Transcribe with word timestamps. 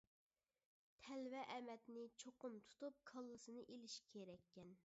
تەلۋە 1.07 1.43
ئەمەتنى 1.57 2.07
چوقۇم 2.23 2.57
تۇتۇپ 2.71 3.01
كاللىسىنى 3.13 3.67
ئېلىش 3.71 4.03
كېرەككەن. 4.15 4.79